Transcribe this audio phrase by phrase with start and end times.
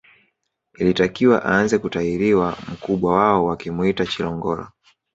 [0.77, 4.71] Ilitakiwa aanze kutahiriwa mkubwa wao wakimuita Chilongola